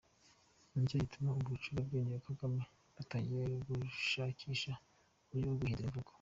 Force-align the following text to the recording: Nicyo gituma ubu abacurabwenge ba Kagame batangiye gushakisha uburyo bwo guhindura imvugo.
Nicyo 0.71 0.95
gituma 1.03 1.27
ubu 1.29 1.41
abacurabwenge 1.47 2.11
ba 2.15 2.23
Kagame 2.29 2.59
batangiye 2.95 3.43
gushakisha 3.67 4.71
uburyo 4.79 5.43
bwo 5.53 5.59
guhindura 5.61 5.87
imvugo. 5.89 6.09